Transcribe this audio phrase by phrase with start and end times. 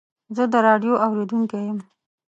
[0.35, 1.79] زه د راډیو اورېدونکی یم.